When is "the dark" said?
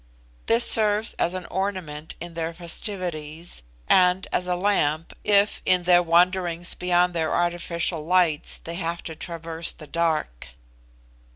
9.71-10.47